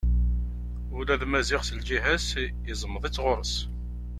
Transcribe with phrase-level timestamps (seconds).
[0.97, 2.29] Ula d Maziɣ s lǧiha-s
[2.71, 3.55] izmeḍ-itt ɣur-s.